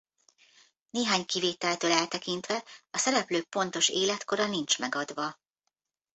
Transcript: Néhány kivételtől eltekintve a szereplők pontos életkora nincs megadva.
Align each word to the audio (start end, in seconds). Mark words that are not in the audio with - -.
Néhány 0.89 1.25
kivételtől 1.25 1.91
eltekintve 1.91 2.63
a 2.91 2.97
szereplők 2.97 3.47
pontos 3.49 3.89
életkora 3.89 4.45
nincs 4.47 4.79
megadva. 4.79 5.39